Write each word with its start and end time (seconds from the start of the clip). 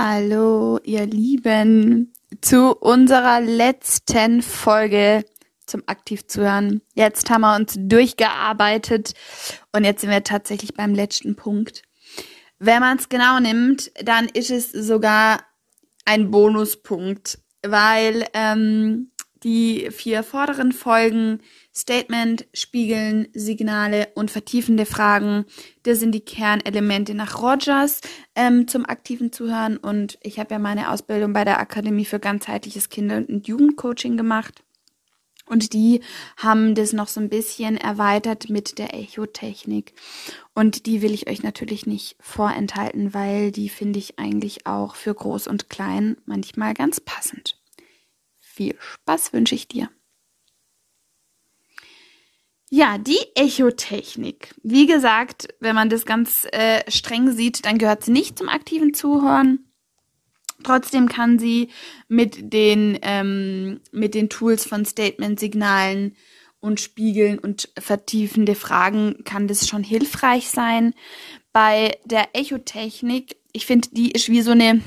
Hallo, 0.00 0.78
ihr 0.84 1.06
Lieben, 1.06 2.12
zu 2.40 2.76
unserer 2.76 3.40
letzten 3.40 4.42
Folge 4.42 5.24
zum 5.66 5.82
Aktivzuhören. 5.86 6.82
Jetzt 6.94 7.28
haben 7.30 7.40
wir 7.40 7.56
uns 7.56 7.74
durchgearbeitet 7.76 9.14
und 9.72 9.82
jetzt 9.82 10.02
sind 10.02 10.10
wir 10.10 10.22
tatsächlich 10.22 10.74
beim 10.74 10.94
letzten 10.94 11.34
Punkt. 11.34 11.82
Wenn 12.60 12.78
man 12.78 12.98
es 12.98 13.08
genau 13.08 13.40
nimmt, 13.40 13.90
dann 14.00 14.26
ist 14.26 14.52
es 14.52 14.70
sogar 14.70 15.40
ein 16.04 16.30
Bonuspunkt, 16.30 17.40
weil 17.66 18.24
ähm, 18.34 19.10
die 19.42 19.90
vier 19.90 20.22
vorderen 20.22 20.70
Folgen 20.70 21.40
Statement, 21.78 22.46
Spiegeln, 22.52 23.28
Signale 23.34 24.08
und 24.16 24.32
vertiefende 24.32 24.84
Fragen, 24.84 25.44
das 25.84 26.00
sind 26.00 26.12
die 26.12 26.24
Kernelemente 26.24 27.14
nach 27.14 27.40
Rogers 27.40 28.00
ähm, 28.34 28.66
zum 28.66 28.84
aktiven 28.84 29.30
Zuhören. 29.30 29.76
Und 29.76 30.18
ich 30.22 30.40
habe 30.40 30.54
ja 30.54 30.58
meine 30.58 30.90
Ausbildung 30.90 31.32
bei 31.32 31.44
der 31.44 31.60
Akademie 31.60 32.04
für 32.04 32.18
ganzheitliches 32.18 32.88
Kinder- 32.88 33.18
und 33.28 33.46
Jugendcoaching 33.46 34.16
gemacht. 34.16 34.64
Und 35.46 35.72
die 35.72 36.00
haben 36.36 36.74
das 36.74 36.92
noch 36.92 37.06
so 37.06 37.20
ein 37.20 37.28
bisschen 37.28 37.76
erweitert 37.76 38.50
mit 38.50 38.78
der 38.78 38.94
Echotechnik. 38.94 39.94
Und 40.54 40.84
die 40.86 41.00
will 41.00 41.14
ich 41.14 41.28
euch 41.28 41.44
natürlich 41.44 41.86
nicht 41.86 42.16
vorenthalten, 42.18 43.14
weil 43.14 43.52
die 43.52 43.68
finde 43.68 44.00
ich 44.00 44.18
eigentlich 44.18 44.66
auch 44.66 44.96
für 44.96 45.14
groß 45.14 45.46
und 45.46 45.70
klein 45.70 46.16
manchmal 46.26 46.74
ganz 46.74 47.00
passend. 47.00 47.56
Viel 48.40 48.74
Spaß 48.80 49.32
wünsche 49.32 49.54
ich 49.54 49.68
dir. 49.68 49.88
Ja, 52.70 52.98
die 52.98 53.18
Echotechnik. 53.34 54.54
Wie 54.62 54.86
gesagt, 54.86 55.48
wenn 55.58 55.74
man 55.74 55.88
das 55.88 56.04
ganz 56.04 56.46
äh, 56.52 56.82
streng 56.90 57.32
sieht, 57.32 57.64
dann 57.64 57.78
gehört 57.78 58.04
sie 58.04 58.10
nicht 58.10 58.36
zum 58.36 58.48
aktiven 58.48 58.92
Zuhören. 58.92 59.64
Trotzdem 60.64 61.08
kann 61.08 61.38
sie 61.38 61.68
mit 62.08 62.52
den, 62.52 62.98
ähm, 63.02 63.80
mit 63.92 64.14
den 64.14 64.28
Tools 64.28 64.66
von 64.66 64.84
Statement-Signalen 64.84 66.16
und 66.60 66.80
Spiegeln 66.80 67.38
und 67.38 67.70
vertiefende 67.78 68.54
Fragen 68.54 69.22
kann 69.24 69.46
das 69.46 69.68
schon 69.68 69.84
hilfreich 69.84 70.50
sein. 70.50 70.94
Bei 71.52 71.96
der 72.04 72.34
Echotechnik, 72.34 73.36
ich 73.52 73.64
finde, 73.64 73.88
die 73.92 74.10
ist 74.10 74.28
wie 74.28 74.42
so 74.42 74.50
eine 74.50 74.82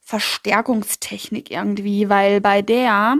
Verstärkungstechnik 0.00 1.50
irgendwie, 1.50 2.08
weil 2.08 2.40
bei 2.40 2.62
der 2.62 3.18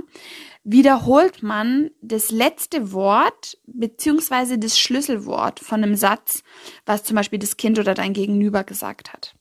wiederholt 0.65 1.43
man 1.43 1.91
das 2.01 2.31
letzte 2.31 2.93
Wort 2.93 3.59
beziehungsweise 3.67 4.59
das 4.59 4.79
Schlüsselwort 4.79 5.61
von 5.61 5.83
einem 5.83 5.97
Satz, 5.97 6.43
was 6.87 7.03
zum 7.03 7.17
Beispiel 7.17 7.39
das 7.39 7.57
Kind 7.57 7.79
oder 7.79 7.95
dein 7.95 8.13
Gegenüber 8.13 8.63
gesagt 8.65 9.13
hat. 9.13 9.35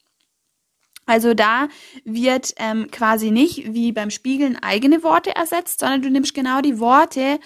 Also 1.06 1.34
da 1.34 1.68
wird 2.06 2.54
ähm, 2.58 2.90
quasi 2.92 3.32
nicht 3.32 3.74
wie 3.74 3.92
beim 3.92 4.12
Spiegeln 4.12 4.58
eigene 4.62 5.04
Worte 5.04 5.36
ersetzt, 5.36 5.80
sondern 5.80 6.02
du 6.02 6.10
nimmst 6.10 6.34
genau 6.34 6.62
die 6.62 6.80
Worte 6.80 7.40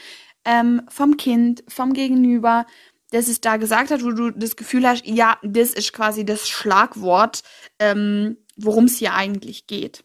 ähm, 0.45 0.81
vom 0.87 1.17
Kind, 1.17 1.63
vom 1.67 1.93
Gegenüber, 1.93 2.65
das 3.11 3.27
es 3.27 3.41
da 3.41 3.57
gesagt 3.57 3.91
hat, 3.91 4.03
wo 4.03 4.11
du 4.11 4.31
das 4.31 4.55
Gefühl 4.55 4.87
hast, 4.87 5.05
ja, 5.05 5.37
das 5.41 5.73
ist 5.73 5.93
quasi 5.93 6.25
das 6.25 6.47
Schlagwort, 6.47 7.43
ähm, 7.79 8.37
worum 8.57 8.85
es 8.85 8.97
hier 8.97 9.13
eigentlich 9.13 9.67
geht. 9.67 10.03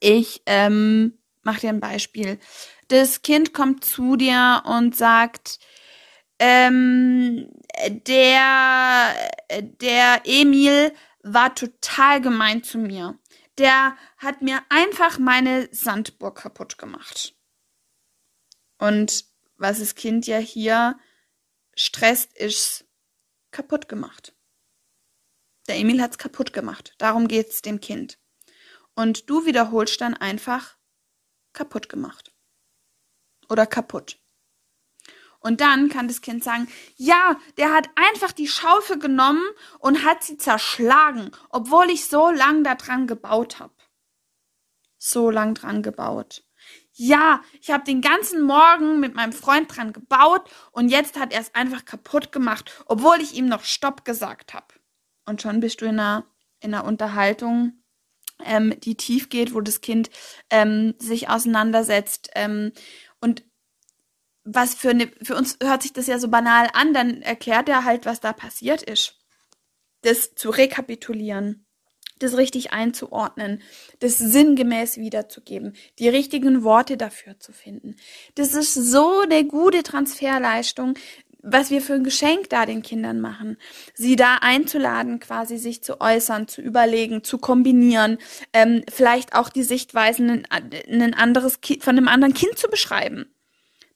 Ich 0.00 0.42
ähm, 0.46 1.18
mache 1.44 1.60
dir 1.60 1.70
ein 1.70 1.80
Beispiel. 1.80 2.38
Das 2.88 3.22
Kind 3.22 3.52
kommt 3.52 3.84
zu 3.84 4.16
dir 4.16 4.62
und 4.66 4.96
sagt, 4.96 5.58
ähm, 6.38 7.48
der, 7.88 9.14
der 9.50 10.22
Emil 10.24 10.92
war 11.22 11.54
total 11.54 12.20
gemein 12.20 12.62
zu 12.62 12.78
mir. 12.78 13.18
Der 13.58 13.96
hat 14.16 14.42
mir 14.42 14.62
einfach 14.68 15.18
meine 15.18 15.68
Sandburg 15.72 16.38
kaputt 16.38 16.76
gemacht. 16.76 17.34
Und 18.78 19.24
was 19.56 19.78
das 19.78 19.94
Kind 19.94 20.26
ja 20.26 20.38
hier 20.38 20.98
stresst, 21.74 22.36
ist 22.36 22.84
kaputt 23.50 23.88
gemacht. 23.88 24.34
Der 25.68 25.76
Emil 25.76 26.02
hat's 26.02 26.18
kaputt 26.18 26.52
gemacht. 26.52 26.94
Darum 26.98 27.28
geht's 27.28 27.62
dem 27.62 27.80
Kind. 27.80 28.18
Und 28.94 29.30
du 29.30 29.46
wiederholst 29.46 30.00
dann 30.00 30.14
einfach 30.14 30.76
kaputt 31.54 31.88
gemacht. 31.88 32.32
Oder 33.48 33.66
kaputt. 33.66 34.18
Und 35.44 35.60
dann 35.60 35.90
kann 35.90 36.08
das 36.08 36.22
Kind 36.22 36.42
sagen, 36.42 36.68
ja, 36.96 37.36
der 37.58 37.74
hat 37.74 37.90
einfach 37.96 38.32
die 38.32 38.48
Schaufel 38.48 38.98
genommen 38.98 39.44
und 39.78 40.02
hat 40.02 40.24
sie 40.24 40.38
zerschlagen, 40.38 41.32
obwohl 41.50 41.90
ich 41.90 42.06
so 42.06 42.30
lang 42.30 42.64
daran 42.64 43.06
gebaut 43.06 43.60
habe. 43.60 43.74
So 44.96 45.28
lang 45.30 45.52
dran 45.52 45.82
gebaut. 45.82 46.44
Ja, 46.92 47.42
ich 47.60 47.70
habe 47.70 47.84
den 47.84 48.00
ganzen 48.00 48.40
Morgen 48.40 49.00
mit 49.00 49.14
meinem 49.16 49.34
Freund 49.34 49.76
dran 49.76 49.92
gebaut 49.92 50.48
und 50.70 50.88
jetzt 50.88 51.20
hat 51.20 51.32
er 51.32 51.40
es 51.42 51.54
einfach 51.54 51.84
kaputt 51.84 52.32
gemacht, 52.32 52.82
obwohl 52.86 53.20
ich 53.20 53.34
ihm 53.34 53.46
noch 53.46 53.64
Stopp 53.64 54.06
gesagt 54.06 54.54
habe. 54.54 54.72
Und 55.26 55.42
schon 55.42 55.60
bist 55.60 55.82
du 55.82 55.84
in 55.84 56.00
einer, 56.00 56.24
in 56.60 56.72
einer 56.72 56.84
Unterhaltung, 56.84 57.83
ähm, 58.44 58.74
die 58.80 58.96
tief 58.96 59.28
geht, 59.28 59.54
wo 59.54 59.60
das 59.60 59.80
Kind 59.80 60.10
ähm, 60.50 60.94
sich 60.98 61.28
auseinandersetzt 61.28 62.30
ähm, 62.34 62.72
und 63.20 63.44
was 64.44 64.74
für 64.74 64.90
eine, 64.90 65.10
für 65.22 65.36
uns 65.36 65.58
hört 65.62 65.82
sich 65.82 65.92
das 65.92 66.06
ja 66.06 66.18
so 66.18 66.28
banal 66.28 66.68
an, 66.74 66.92
dann 66.92 67.22
erklärt 67.22 67.68
er 67.68 67.84
halt, 67.84 68.04
was 68.04 68.20
da 68.20 68.32
passiert 68.32 68.82
ist. 68.82 69.18
Das 70.02 70.34
zu 70.34 70.50
rekapitulieren, 70.50 71.64
das 72.18 72.36
richtig 72.36 72.72
einzuordnen, 72.72 73.62
das 74.00 74.18
sinngemäß 74.18 74.98
wiederzugeben, 74.98 75.74
die 75.98 76.08
richtigen 76.08 76.62
Worte 76.62 76.96
dafür 76.96 77.40
zu 77.40 77.52
finden. 77.52 77.96
Das 78.34 78.54
ist 78.54 78.74
so 78.74 79.20
eine 79.20 79.46
gute 79.46 79.82
Transferleistung, 79.82 80.94
was 81.44 81.70
wir 81.70 81.82
für 81.82 81.94
ein 81.94 82.04
Geschenk 82.04 82.50
da 82.50 82.66
den 82.66 82.82
Kindern 82.82 83.20
machen. 83.20 83.58
Sie 83.94 84.16
da 84.16 84.38
einzuladen, 84.40 85.20
quasi 85.20 85.58
sich 85.58 85.82
zu 85.82 86.00
äußern, 86.00 86.48
zu 86.48 86.62
überlegen, 86.62 87.22
zu 87.22 87.38
kombinieren, 87.38 88.18
ähm, 88.52 88.82
vielleicht 88.92 89.34
auch 89.34 89.48
die 89.48 89.62
Sichtweisen 89.62 90.28
in, 90.28 90.46
in 90.86 91.02
ein 91.02 91.14
anderes 91.14 91.58
von 91.80 91.96
einem 91.96 92.08
anderen 92.08 92.34
Kind 92.34 92.58
zu 92.58 92.68
beschreiben 92.68 93.26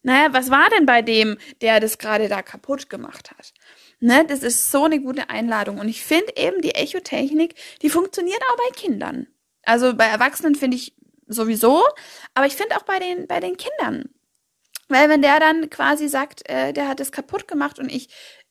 naja, 0.01 0.31
was 0.31 0.49
war 0.49 0.69
denn 0.69 0.85
bei 0.85 1.01
dem, 1.01 1.37
der 1.61 1.79
das 1.79 1.97
gerade 1.97 2.29
da 2.29 2.41
kaputt 2.41 2.89
gemacht 2.89 3.31
hat? 3.31 3.53
Ne, 3.99 4.25
das 4.25 4.43
ist 4.43 4.71
so 4.71 4.85
eine 4.85 5.01
gute 5.01 5.29
Einladung. 5.29 5.77
Und 5.79 5.89
ich 5.89 6.03
finde 6.03 6.33
eben 6.37 6.61
die 6.61 6.75
Echotechnik, 6.75 7.55
die 7.81 7.89
funktioniert 7.89 8.41
auch 8.49 8.57
bei 8.57 8.79
Kindern. 8.79 9.27
Also 9.63 9.93
bei 9.93 10.05
Erwachsenen 10.05 10.55
finde 10.55 10.77
ich 10.77 10.95
sowieso, 11.27 11.83
aber 12.33 12.47
ich 12.47 12.55
finde 12.55 12.77
auch 12.77 12.83
bei 12.83 12.99
den, 12.99 13.27
bei 13.27 13.41
den 13.41 13.57
Kindern. 13.57 14.09
Weil 14.89 15.07
wenn 15.07 15.21
der 15.21 15.39
dann 15.39 15.69
quasi 15.69 16.07
sagt, 16.07 16.49
äh, 16.49 16.73
der 16.73 16.87
hat 16.87 16.99
es 16.99 17.11
kaputt 17.11 17.47
gemacht 17.47 17.79
und 17.79 17.89
ich, 17.89 18.09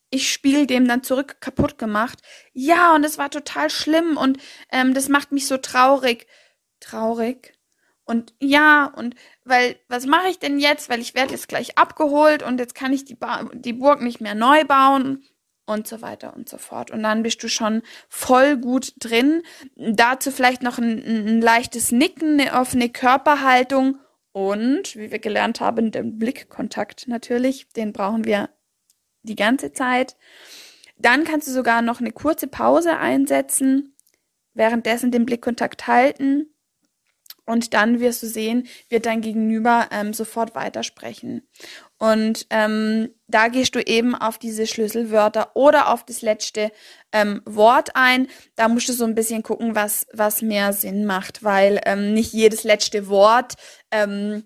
ich 0.09 0.31
spiele 0.31 0.65
dem 0.65 0.87
dann 0.87 1.03
zurück 1.03 1.37
kaputt 1.41 1.77
gemacht. 1.77 2.19
Ja, 2.53 2.95
und 2.95 3.03
es 3.03 3.17
war 3.17 3.29
total 3.29 3.69
schlimm 3.69 4.17
und 4.17 4.39
ähm, 4.71 4.93
das 4.93 5.09
macht 5.09 5.31
mich 5.31 5.45
so 5.45 5.57
traurig. 5.57 6.27
Traurig? 6.79 7.53
Und 8.05 8.33
ja, 8.39 8.85
und 8.95 9.15
weil, 9.43 9.79
was 9.87 10.07
mache 10.07 10.29
ich 10.29 10.39
denn 10.39 10.59
jetzt? 10.59 10.89
Weil 10.89 10.99
ich 10.99 11.13
werde 11.13 11.33
jetzt 11.33 11.47
gleich 11.47 11.77
abgeholt 11.77 12.41
und 12.41 12.59
jetzt 12.59 12.73
kann 12.73 12.91
ich 12.91 13.05
die, 13.05 13.15
ba 13.15 13.47
die 13.53 13.73
Burg 13.73 14.01
nicht 14.01 14.19
mehr 14.19 14.33
neu 14.33 14.63
bauen 14.65 15.23
und 15.67 15.87
so 15.87 16.01
weiter 16.01 16.35
und 16.35 16.49
so 16.49 16.57
fort. 16.57 16.89
Und 16.89 17.03
dann 17.03 17.21
bist 17.21 17.43
du 17.43 17.49
schon 17.49 17.83
voll 18.07 18.57
gut 18.57 18.93
drin. 18.97 19.43
Dazu 19.75 20.31
vielleicht 20.31 20.63
noch 20.63 20.79
ein, 20.79 21.03
ein 21.05 21.41
leichtes 21.41 21.91
Nicken, 21.91 22.39
eine 22.39 22.59
offene 22.59 22.89
Körperhaltung 22.89 23.99
und, 24.39 24.95
wie 24.95 25.11
wir 25.11 25.19
gelernt 25.19 25.59
haben, 25.59 25.91
den 25.91 26.17
Blickkontakt 26.17 27.09
natürlich. 27.09 27.67
Den 27.69 27.91
brauchen 27.91 28.23
wir 28.23 28.49
die 29.23 29.35
ganze 29.35 29.73
Zeit. 29.73 30.15
Dann 30.97 31.25
kannst 31.25 31.49
du 31.49 31.51
sogar 31.51 31.81
noch 31.81 31.99
eine 31.99 32.13
kurze 32.13 32.47
Pause 32.47 32.97
einsetzen, 32.97 33.97
währenddessen 34.53 35.11
den 35.11 35.25
Blickkontakt 35.25 35.87
halten 35.87 36.47
Und 37.49 37.73
dann 37.73 37.99
wirst 37.99 38.21
du 38.21 38.27
sehen, 38.27 38.67
wird 38.89 39.07
dein 39.07 39.21
Gegenüber 39.21 39.87
ähm, 39.91 40.13
sofort 40.13 40.53
weitersprechen. 40.53 41.41
Und 41.97 42.45
ähm, 42.51 43.09
da 43.27 43.47
gehst 43.47 43.73
du 43.73 43.79
eben 43.79 44.13
auf 44.13 44.37
diese 44.37 44.67
Schlüsselwörter 44.67 45.55
oder 45.55 45.91
auf 45.91 46.05
das 46.05 46.21
letzte 46.21 46.71
ähm, 47.11 47.41
Wort 47.45 47.95
ein. 47.95 48.27
Da 48.55 48.67
musst 48.67 48.87
du 48.87 48.93
so 48.93 49.03
ein 49.03 49.15
bisschen 49.15 49.41
gucken, 49.41 49.73
was, 49.73 50.05
was 50.13 50.43
mehr 50.43 50.73
Sinn 50.73 51.07
macht, 51.07 51.43
weil 51.43 51.81
ähm, 51.87 52.13
nicht 52.13 52.33
jedes 52.33 52.65
letzte 52.65 53.07
Wort 53.07 53.55
ähm, 53.89 54.43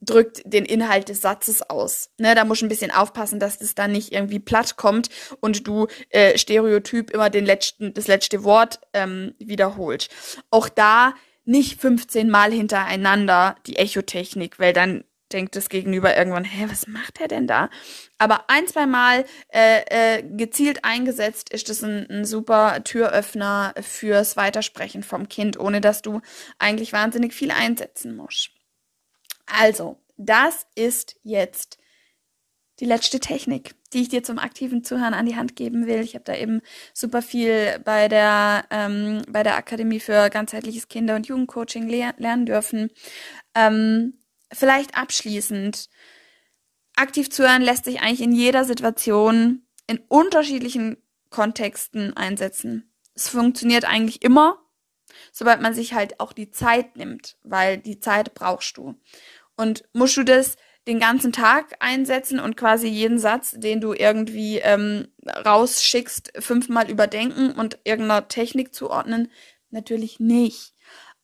drückt 0.00 0.42
den 0.44 0.64
Inhalt 0.64 1.08
des 1.08 1.22
Satzes 1.22 1.68
aus. 1.68 2.10
Ne, 2.16 2.36
da 2.36 2.44
musst 2.44 2.62
du 2.62 2.66
ein 2.66 2.70
bisschen 2.70 2.92
aufpassen, 2.92 3.40
dass 3.40 3.58
das 3.58 3.74
dann 3.74 3.90
nicht 3.90 4.12
irgendwie 4.12 4.38
platt 4.38 4.76
kommt 4.76 5.08
und 5.40 5.66
du 5.66 5.88
äh, 6.10 6.38
Stereotyp 6.38 7.10
immer 7.10 7.28
den 7.28 7.44
letzten, 7.44 7.92
das 7.92 8.06
letzte 8.06 8.44
Wort 8.44 8.78
ähm, 8.92 9.34
wiederholt. 9.40 10.08
Auch 10.50 10.68
da 10.68 11.14
nicht 11.50 11.80
15 11.80 12.30
Mal 12.30 12.52
hintereinander 12.52 13.56
die 13.66 13.76
Echotechnik, 13.76 14.60
weil 14.60 14.72
dann 14.72 15.04
denkt 15.32 15.56
das 15.56 15.68
Gegenüber 15.68 16.16
irgendwann, 16.16 16.44
hä, 16.44 16.66
was 16.68 16.86
macht 16.86 17.20
er 17.20 17.28
denn 17.28 17.46
da? 17.46 17.70
Aber 18.18 18.48
ein, 18.48 18.66
zwei 18.68 18.86
Mal 18.86 19.24
äh, 19.52 20.18
äh, 20.18 20.22
gezielt 20.22 20.84
eingesetzt 20.84 21.50
ist 21.50 21.68
das 21.68 21.82
ein, 21.82 22.08
ein 22.08 22.24
super 22.24 22.82
Türöffner 22.84 23.74
fürs 23.80 24.36
Weitersprechen 24.36 25.02
vom 25.02 25.28
Kind, 25.28 25.58
ohne 25.58 25.80
dass 25.80 26.02
du 26.02 26.20
eigentlich 26.58 26.92
wahnsinnig 26.92 27.34
viel 27.34 27.50
einsetzen 27.50 28.16
musst. 28.16 28.50
Also, 29.46 30.00
das 30.16 30.66
ist 30.76 31.16
jetzt 31.24 31.78
die 32.80 32.86
letzte 32.86 33.20
Technik, 33.20 33.74
die 33.92 34.02
ich 34.02 34.08
dir 34.08 34.22
zum 34.22 34.38
aktiven 34.38 34.82
Zuhören 34.82 35.14
an 35.14 35.26
die 35.26 35.36
Hand 35.36 35.54
geben 35.54 35.86
will. 35.86 36.00
Ich 36.00 36.14
habe 36.14 36.24
da 36.24 36.34
eben 36.34 36.62
super 36.94 37.20
viel 37.20 37.78
bei 37.84 38.08
der, 38.08 38.64
ähm, 38.70 39.22
bei 39.28 39.42
der 39.42 39.56
Akademie 39.56 40.00
für 40.00 40.30
ganzheitliches 40.30 40.88
Kinder- 40.88 41.16
und 41.16 41.26
Jugendcoaching 41.26 41.88
le 41.88 42.14
lernen 42.16 42.46
dürfen. 42.46 42.90
Ähm, 43.54 44.14
vielleicht 44.50 44.96
abschließend. 44.96 45.90
Aktiv 46.96 47.30
zuhören 47.30 47.62
lässt 47.62 47.84
sich 47.84 48.00
eigentlich 48.00 48.22
in 48.22 48.32
jeder 48.32 48.64
Situation 48.64 49.66
in 49.86 49.98
unterschiedlichen 50.08 50.96
Kontexten 51.28 52.16
einsetzen. 52.16 52.92
Es 53.14 53.28
funktioniert 53.28 53.84
eigentlich 53.84 54.22
immer, 54.22 54.58
sobald 55.32 55.60
man 55.60 55.74
sich 55.74 55.92
halt 55.92 56.18
auch 56.20 56.32
die 56.32 56.50
Zeit 56.50 56.96
nimmt, 56.96 57.36
weil 57.42 57.78
die 57.78 58.00
Zeit 58.00 58.34
brauchst 58.34 58.76
du. 58.76 58.94
Und 59.56 59.84
musst 59.92 60.16
du 60.16 60.24
das 60.24 60.56
den 60.86 60.98
ganzen 60.98 61.32
Tag 61.32 61.76
einsetzen 61.80 62.40
und 62.40 62.56
quasi 62.56 62.88
jeden 62.88 63.18
Satz, 63.18 63.54
den 63.56 63.80
du 63.80 63.92
irgendwie 63.92 64.58
ähm, 64.58 65.08
rausschickst, 65.26 66.32
fünfmal 66.38 66.90
überdenken 66.90 67.52
und 67.52 67.78
irgendeiner 67.84 68.28
Technik 68.28 68.74
zuordnen? 68.74 69.30
Natürlich 69.70 70.20
nicht. 70.20 70.74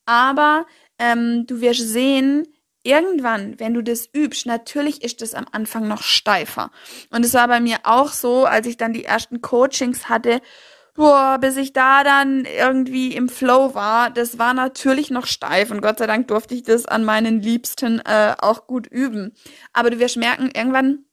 Aber 0.05 0.65
ähm, 0.99 1.45
du 1.47 1.59
wirst 1.59 1.87
sehen, 1.87 2.47
irgendwann, 2.83 3.59
wenn 3.59 3.73
du 3.73 3.83
das 3.83 4.07
übst, 4.13 4.45
natürlich 4.45 5.03
ist 5.03 5.21
es 5.21 5.33
am 5.33 5.45
Anfang 5.51 5.87
noch 5.87 6.01
steifer. 6.01 6.71
Und 7.09 7.25
es 7.25 7.33
war 7.33 7.47
bei 7.47 7.59
mir 7.59 7.79
auch 7.83 8.11
so, 8.11 8.45
als 8.45 8.67
ich 8.67 8.77
dann 8.77 8.93
die 8.93 9.05
ersten 9.05 9.41
Coachings 9.41 10.07
hatte, 10.07 10.41
boah, 10.97 11.37
bis 11.39 11.55
ich 11.55 11.71
da 11.73 12.03
dann 12.03 12.43
irgendwie 12.43 13.15
im 13.15 13.29
Flow 13.29 13.73
war, 13.75 14.09
das 14.09 14.39
war 14.39 14.53
natürlich 14.53 15.11
noch 15.11 15.27
steif 15.27 15.71
und 15.71 15.81
Gott 15.81 15.99
sei 15.99 16.07
Dank 16.07 16.27
durfte 16.27 16.55
ich 16.55 16.63
das 16.63 16.85
an 16.87 17.05
meinen 17.05 17.39
Liebsten 17.39 17.99
äh, 17.99 18.35
auch 18.39 18.67
gut 18.67 18.87
üben. 18.87 19.33
Aber 19.71 19.91
du 19.91 19.99
wirst 19.99 20.17
merken, 20.17 20.49
irgendwann 20.53 21.05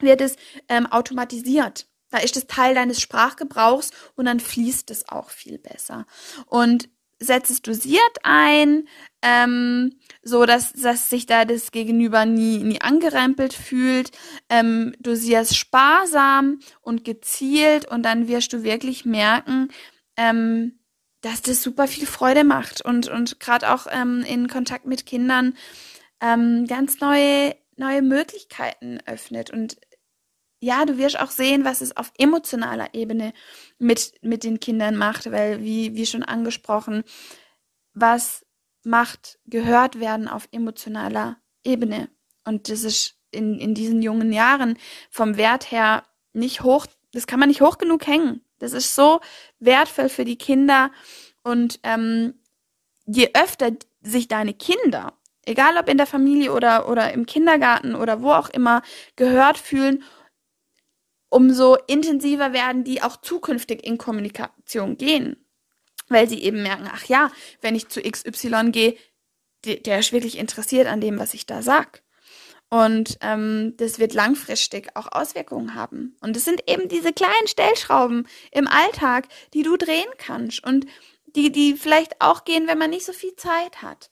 wird 0.00 0.22
es 0.22 0.36
ähm, 0.68 0.86
automatisiert. 0.86 1.86
Da 2.10 2.18
ist 2.18 2.36
es 2.36 2.46
Teil 2.46 2.74
deines 2.74 3.00
Sprachgebrauchs 3.00 3.90
und 4.14 4.24
dann 4.24 4.40
fließt 4.40 4.90
es 4.90 5.08
auch 5.08 5.28
viel 5.28 5.58
besser. 5.58 6.06
Und 6.46 6.88
setzt 7.18 7.50
es 7.50 7.62
dosiert 7.62 8.18
ein, 8.22 8.88
ähm, 9.22 9.98
so 10.22 10.44
dass, 10.44 10.72
dass 10.72 11.08
sich 11.08 11.26
da 11.26 11.44
das 11.44 11.72
Gegenüber 11.72 12.26
nie, 12.26 12.58
nie 12.58 12.80
angerempelt 12.80 13.54
fühlt. 13.54 14.10
Ähm, 14.48 14.94
dosierst 15.00 15.56
sparsam 15.56 16.60
und 16.82 17.04
gezielt 17.04 17.86
und 17.90 18.02
dann 18.02 18.28
wirst 18.28 18.52
du 18.52 18.62
wirklich 18.62 19.04
merken, 19.04 19.68
ähm, 20.16 20.78
dass 21.22 21.42
das 21.42 21.62
super 21.62 21.88
viel 21.88 22.06
Freude 22.06 22.44
macht 22.44 22.82
und, 22.82 23.08
und 23.08 23.40
gerade 23.40 23.72
auch 23.72 23.86
ähm, 23.90 24.24
in 24.28 24.48
Kontakt 24.48 24.86
mit 24.86 25.06
Kindern 25.06 25.56
ähm, 26.20 26.66
ganz 26.66 27.00
neue, 27.00 27.56
neue 27.76 28.02
Möglichkeiten 28.02 29.00
öffnet. 29.06 29.50
Und 29.50 29.76
ja, 30.66 30.84
du 30.84 30.98
wirst 30.98 31.18
auch 31.18 31.30
sehen, 31.30 31.64
was 31.64 31.80
es 31.80 31.96
auf 31.96 32.12
emotionaler 32.18 32.92
Ebene 32.92 33.32
mit, 33.78 34.12
mit 34.20 34.42
den 34.42 34.58
Kindern 34.58 34.96
macht, 34.96 35.30
weil, 35.30 35.62
wie, 35.62 35.94
wie 35.94 36.06
schon 36.06 36.24
angesprochen, 36.24 37.04
was 37.94 38.44
macht 38.82 39.38
gehört 39.46 40.00
werden 40.00 40.26
auf 40.26 40.48
emotionaler 40.50 41.36
Ebene. 41.64 42.08
Und 42.44 42.68
das 42.68 42.82
ist 42.82 43.14
in, 43.30 43.58
in 43.60 43.74
diesen 43.74 44.02
jungen 44.02 44.32
Jahren 44.32 44.76
vom 45.08 45.36
Wert 45.36 45.70
her 45.70 46.04
nicht 46.32 46.62
hoch, 46.64 46.86
das 47.12 47.28
kann 47.28 47.38
man 47.38 47.48
nicht 47.48 47.60
hoch 47.60 47.78
genug 47.78 48.06
hängen. 48.06 48.42
Das 48.58 48.72
ist 48.72 48.94
so 48.94 49.20
wertvoll 49.60 50.08
für 50.08 50.24
die 50.24 50.38
Kinder. 50.38 50.90
Und 51.44 51.78
ähm, 51.84 52.34
je 53.06 53.30
öfter 53.34 53.70
sich 54.02 54.26
deine 54.26 54.52
Kinder, 54.52 55.12
egal 55.44 55.76
ob 55.76 55.88
in 55.88 55.96
der 55.96 56.06
Familie 56.06 56.52
oder, 56.52 56.88
oder 56.88 57.12
im 57.12 57.24
Kindergarten 57.24 57.94
oder 57.94 58.20
wo 58.20 58.32
auch 58.32 58.48
immer, 58.48 58.82
gehört 59.14 59.58
fühlen, 59.58 60.02
umso 61.28 61.76
intensiver 61.86 62.52
werden 62.52 62.84
die 62.84 63.02
auch 63.02 63.16
zukünftig 63.16 63.84
in 63.84 63.98
Kommunikation 63.98 64.96
gehen. 64.96 65.36
Weil 66.08 66.28
sie 66.28 66.42
eben 66.42 66.62
merken, 66.62 66.88
ach 66.92 67.04
ja, 67.06 67.30
wenn 67.60 67.74
ich 67.74 67.88
zu 67.88 68.00
XY 68.00 68.70
gehe, 68.70 68.96
der, 69.64 69.98
ist 69.98 70.12
wirklich 70.12 70.38
interessiert 70.38 70.86
an 70.86 71.00
dem, 71.00 71.18
was 71.18 71.34
ich 71.34 71.46
da 71.46 71.62
sag. 71.62 72.02
Und 72.68 73.18
ähm, 73.20 73.74
das 73.76 73.98
wird 73.98 74.14
langfristig 74.14 74.94
auch 74.94 75.10
Auswirkungen 75.10 75.74
haben. 75.74 76.16
Und 76.20 76.36
es 76.36 76.44
sind 76.44 76.68
eben 76.68 76.88
diese 76.88 77.12
kleinen 77.12 77.46
Stellschrauben 77.46 78.26
im 78.50 78.66
Alltag, 78.66 79.28
die 79.54 79.62
du 79.62 79.76
drehen 79.76 80.08
kannst 80.18 80.64
und 80.64 80.86
die, 81.26 81.52
die 81.52 81.74
vielleicht 81.74 82.20
auch 82.20 82.44
gehen, 82.44 82.66
wenn 82.66 82.78
man 82.78 82.90
nicht 82.90 83.04
so 83.04 83.12
viel 83.12 83.36
Zeit 83.36 83.82
hat. 83.82 84.10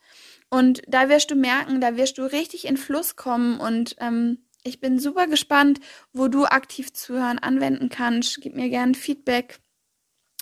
Und 0.50 0.82
da 0.86 1.08
wirst 1.08 1.30
du 1.30 1.34
merken, 1.34 1.80
da 1.80 1.96
wirst 1.96 2.18
du 2.18 2.22
richtig 2.22 2.66
in 2.66 2.76
Fluss 2.76 3.16
kommen 3.16 3.58
und 3.58 3.96
ähm, 3.98 4.43
ich 4.64 4.80
bin 4.80 4.98
super 4.98 5.26
gespannt, 5.26 5.80
wo 6.12 6.28
du 6.28 6.46
aktiv 6.46 6.92
zuhören 6.92 7.38
anwenden 7.38 7.90
kannst. 7.90 8.40
Gib 8.40 8.56
mir 8.56 8.68
gerne 8.70 8.94
Feedback, 8.94 9.60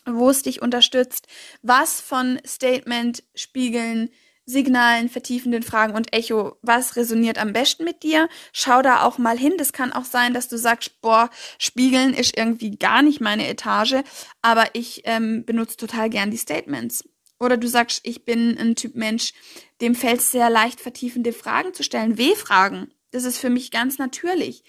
wo 0.06 0.30
es 0.30 0.42
dich 0.42 0.62
unterstützt, 0.62 1.26
was 1.60 2.00
von 2.00 2.40
Statement, 2.46 3.22
Spiegeln, 3.34 4.10
Signalen, 4.44 5.08
vertiefenden 5.08 5.62
Fragen 5.62 5.94
und 5.94 6.12
Echo, 6.12 6.56
was 6.62 6.96
resoniert 6.96 7.38
am 7.38 7.52
besten 7.52 7.84
mit 7.84 8.02
dir? 8.02 8.28
Schau 8.52 8.82
da 8.82 9.02
auch 9.02 9.18
mal 9.18 9.38
hin. 9.38 9.54
Das 9.56 9.72
kann 9.72 9.92
auch 9.92 10.04
sein, 10.04 10.34
dass 10.34 10.48
du 10.48 10.58
sagst, 10.58 11.00
boah, 11.00 11.30
Spiegeln 11.58 12.12
ist 12.12 12.36
irgendwie 12.36 12.76
gar 12.76 13.02
nicht 13.02 13.20
meine 13.20 13.48
Etage, 13.48 14.02
aber 14.40 14.66
ich 14.72 15.02
ähm, 15.04 15.44
benutze 15.44 15.76
total 15.76 16.10
gern 16.10 16.32
die 16.32 16.36
Statements. 16.38 17.04
Oder 17.38 17.56
du 17.56 17.68
sagst, 17.68 18.00
ich 18.04 18.24
bin 18.24 18.56
ein 18.58 18.76
Typ 18.76 18.94
Mensch, 18.94 19.32
dem 19.80 19.94
fällt 19.94 20.20
es 20.20 20.32
sehr 20.32 20.50
leicht, 20.50 20.80
vertiefende 20.80 21.32
Fragen 21.32 21.74
zu 21.74 21.82
stellen, 21.82 22.18
W-Fragen. 22.18 22.92
Das 23.12 23.24
ist 23.24 23.38
für 23.38 23.50
mich 23.50 23.70
ganz 23.70 23.98
natürlich. 23.98 24.64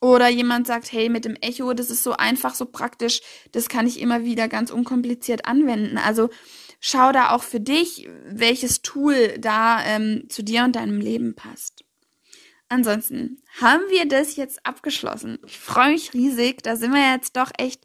Oder 0.00 0.28
jemand 0.28 0.68
sagt, 0.68 0.92
hey, 0.92 1.08
mit 1.08 1.24
dem 1.24 1.34
Echo, 1.36 1.72
das 1.74 1.90
ist 1.90 2.04
so 2.04 2.12
einfach, 2.12 2.54
so 2.54 2.66
praktisch, 2.66 3.20
das 3.50 3.68
kann 3.68 3.86
ich 3.86 4.00
immer 4.00 4.24
wieder 4.24 4.46
ganz 4.46 4.70
unkompliziert 4.70 5.44
anwenden. 5.44 5.98
Also 5.98 6.30
schau 6.78 7.10
da 7.10 7.30
auch 7.30 7.42
für 7.42 7.58
dich, 7.58 8.08
welches 8.24 8.82
Tool 8.82 9.36
da 9.38 9.84
ähm, 9.84 10.26
zu 10.28 10.44
dir 10.44 10.62
und 10.62 10.76
deinem 10.76 11.00
Leben 11.00 11.34
passt. 11.34 11.84
Ansonsten 12.68 13.42
haben 13.60 13.82
wir 13.88 14.06
das 14.06 14.36
jetzt 14.36 14.64
abgeschlossen. 14.64 15.38
Ich 15.46 15.58
freue 15.58 15.92
mich 15.92 16.12
riesig. 16.12 16.62
Da 16.62 16.76
sind 16.76 16.92
wir 16.92 17.12
jetzt 17.12 17.36
doch 17.36 17.50
echt 17.56 17.82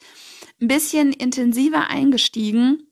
ein 0.62 0.68
bisschen 0.68 1.14
intensiver 1.14 1.88
eingestiegen. 1.90 2.88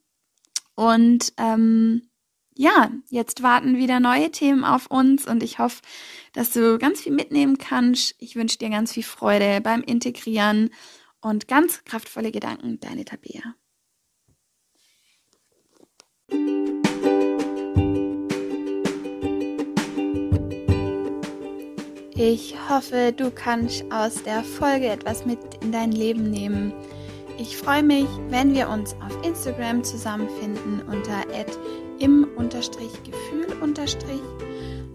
Und 0.75 1.33
ähm, 1.37 2.09
ja, 2.55 2.91
jetzt 3.09 3.43
warten 3.43 3.77
wieder 3.77 3.99
neue 3.99 4.31
Themen 4.31 4.63
auf 4.63 4.87
uns 4.87 5.25
und 5.25 5.41
ich 5.43 5.59
hoffe, 5.59 5.81
dass 6.33 6.51
du 6.51 6.77
ganz 6.77 7.01
viel 7.01 7.13
mitnehmen 7.13 7.57
kannst. 7.57 8.15
Ich 8.19 8.35
wünsche 8.35 8.57
dir 8.57 8.69
ganz 8.69 8.93
viel 8.93 9.03
Freude 9.03 9.61
beim 9.61 9.81
Integrieren 9.81 10.69
und 11.21 11.47
ganz 11.47 11.83
kraftvolle 11.85 12.31
Gedanken. 12.31 12.79
Deine 12.79 13.05
Tabea. 13.05 13.55
Ich 22.23 22.55
hoffe, 22.69 23.13
du 23.15 23.31
kannst 23.31 23.83
aus 23.91 24.21
der 24.21 24.43
Folge 24.43 24.87
etwas 24.87 25.25
mit 25.25 25.39
in 25.63 25.71
dein 25.71 25.91
Leben 25.91 26.29
nehmen. 26.29 26.71
Ich 27.39 27.57
freue 27.57 27.81
mich, 27.81 28.05
wenn 28.29 28.53
wir 28.53 28.69
uns 28.69 28.93
auf 29.03 29.25
Instagram 29.25 29.83
zusammenfinden 29.83 30.83
unter 30.83 31.27
im-gefühl- 32.01 33.47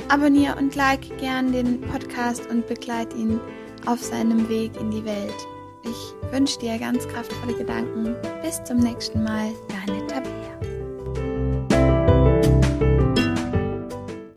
Abonnier 0.09 0.57
und 0.59 0.75
like 0.77 1.19
gern 1.19 1.53
den 1.53 1.81
Podcast 1.81 2.49
und 2.49 2.67
begleite 2.67 3.17
ihn 3.17 3.41
auf 3.87 4.03
seinem 4.03 4.49
Weg 4.49 4.73
in 4.81 4.91
die 4.91 5.05
Welt. 5.05 5.35
Ich 5.83 6.33
wünsche 6.33 6.59
dir 6.59 6.79
ganz 6.79 7.07
kraftvolle 7.09 7.55
Gedanken. 7.55 8.15
Bis 8.43 8.63
zum 8.65 8.79
nächsten 8.79 9.23
Mal, 9.25 9.51
deine 9.69 10.07
Tabea. 10.07 10.46